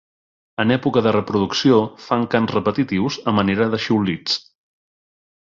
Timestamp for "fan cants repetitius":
2.07-3.21